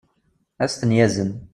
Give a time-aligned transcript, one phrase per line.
[0.63, 1.31] ad as-ten-yazen